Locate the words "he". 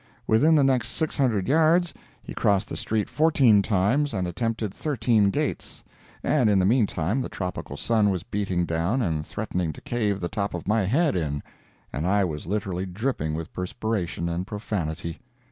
2.23-2.33